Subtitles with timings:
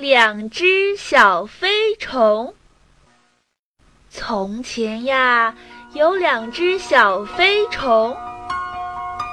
[0.00, 2.54] 两只小飞虫。
[4.08, 5.52] 从前呀，
[5.92, 8.16] 有两只小飞虫，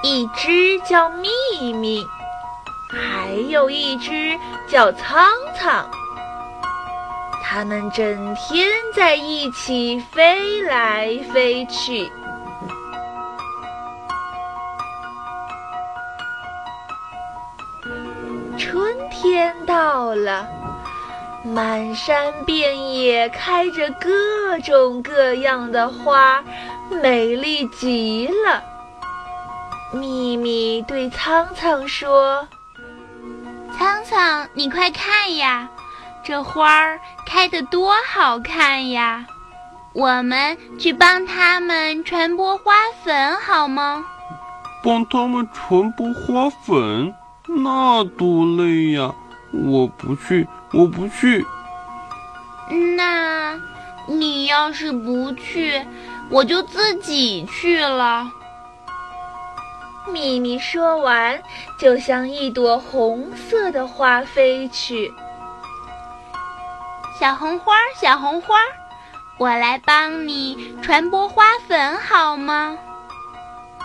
[0.01, 1.29] 一只叫秘
[1.71, 2.03] 密，
[2.89, 4.35] 还有一只
[4.67, 5.87] 叫苍苍。
[7.43, 12.11] 它们整天在一起飞来飞去。
[19.25, 20.47] 天到了，
[21.43, 26.43] 满山遍野开着各种各样的花，
[27.01, 28.61] 美丽极了。
[29.91, 32.47] 秘密对苍苍说
[33.75, 35.67] ：“苍苍，你快看呀，
[36.23, 39.25] 这花儿开得多好看呀！
[39.93, 44.05] 我们去帮它们传播花粉好吗？”
[44.85, 47.11] 帮它们传播花粉。
[47.47, 49.13] 那多累呀！
[49.51, 51.45] 我不去，我不去。
[52.97, 53.57] 那，
[54.07, 55.85] 你要是不去，
[56.29, 58.27] 我就自己去了。
[60.11, 61.41] 咪咪说完，
[61.79, 65.13] 就像一朵红色的花飞去。
[67.19, 68.55] 小红花，小红花，
[69.37, 72.77] 我来帮你传播花粉好吗？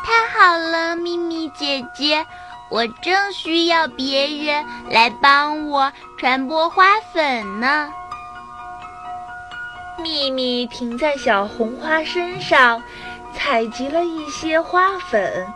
[0.02, 2.26] 太好了，咪咪姐姐。
[2.70, 7.92] 我正需要别人来帮我传播花粉呢。
[9.98, 12.82] 秘密停在小红花身上，
[13.34, 15.46] 采集了一些花粉。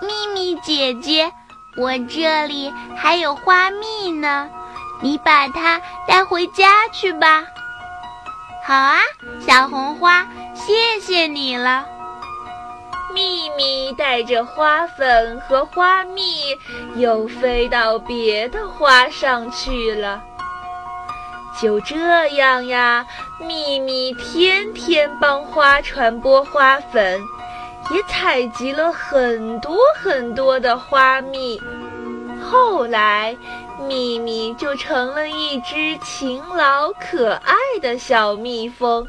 [0.00, 1.30] 秘密姐姐，
[1.76, 4.48] 我这里还有花蜜呢，
[5.00, 7.44] 你把它带回家去吧。
[8.64, 9.00] 好啊，
[9.46, 11.86] 小红花，谢谢你了。
[13.14, 16.22] 秘密带着花粉和花蜜，
[16.96, 20.22] 又飞到别的花上去了。
[21.60, 23.06] 就这样呀，
[23.38, 27.20] 秘密天天帮花传播花粉，
[27.90, 31.60] 也采集了很多很多的花蜜。
[32.50, 33.36] 后来，
[33.86, 39.06] 秘密就成了一只勤劳可爱的小蜜蜂。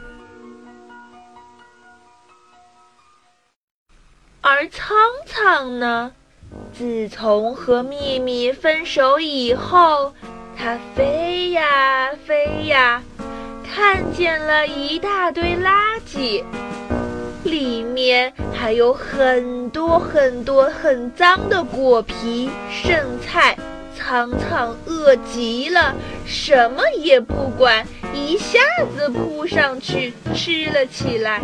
[4.46, 6.12] 而苍苍呢？
[6.74, 10.14] 自从和秘密分手以后，
[10.58, 13.02] 它飞呀飞呀，
[13.64, 16.44] 看见了一大堆垃圾，
[17.46, 23.58] 里面还有很多很多很脏的果皮、剩菜。
[23.96, 28.60] 苍苍饿极了，什么也不管，一下
[28.98, 31.42] 子扑上去吃了起来。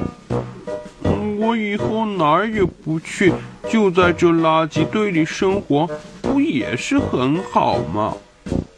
[1.40, 3.34] 我以后哪儿也不去，
[3.69, 5.90] 就在这垃圾堆里生活，
[6.22, 8.16] 不也是很好吗？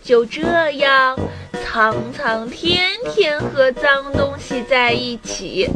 [0.04, 0.42] 就这
[0.78, 1.18] 样，
[1.64, 5.70] 苍苍天天和脏东西在一起。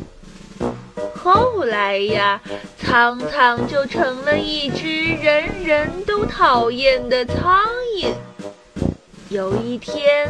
[1.16, 2.42] 后来呀，
[2.78, 4.88] 苍苍就成了一只
[5.22, 7.64] 人人都讨厌的苍
[8.00, 8.10] 蝇。
[9.30, 10.30] 有一天，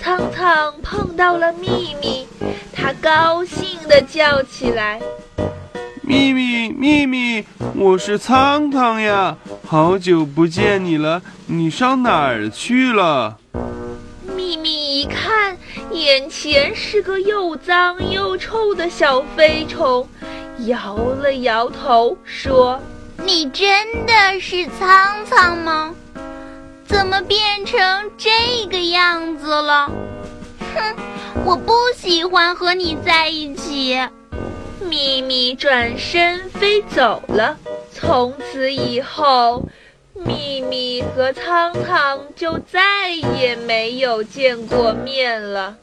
[0.00, 2.26] 苍苍碰到了秘密，
[2.72, 5.00] 它高兴地叫起来。
[6.06, 7.44] 秘密，秘密，
[7.74, 13.38] 我是苍苍呀，好久不见你了，你上哪儿去了？
[14.36, 15.56] 秘密一看，
[15.92, 20.06] 眼前是个又脏又臭的小飞虫，
[20.66, 22.78] 摇了摇头说
[23.24, 25.94] ：“你真的是苍苍吗？
[26.86, 27.80] 怎么变成
[28.18, 29.90] 这个样子了？
[30.74, 30.94] 哼，
[31.46, 33.98] 我不喜欢和你在一起。”
[34.80, 37.58] 咪咪转身飞走了。
[37.92, 39.68] 从此以后，
[40.14, 45.76] 咪咪和苍苍就再也没有见过面了。